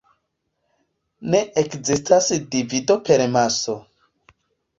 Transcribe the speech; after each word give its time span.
Ne 1.35 1.41
ekzistas 1.63 2.31
divido 2.57 2.99
per 3.11 3.25
maso. 3.37 3.79